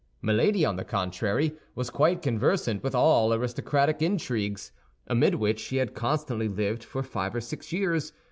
Milady, 0.19 0.65
on 0.65 0.77
the 0.77 0.83
contrary, 0.83 1.53
was 1.75 1.91
quite 1.91 2.23
conversant 2.23 2.81
with 2.81 2.95
all 2.95 3.31
aristocratic 3.31 4.01
intrigues, 4.01 4.71
amid 5.05 5.35
which 5.35 5.59
she 5.59 5.77
had 5.77 5.93
constantly 5.93 6.47
lived 6.47 6.83
for 6.83 7.03
five 7.03 7.35
or 7.35 7.41
six 7.41 7.71
years. 7.71 8.11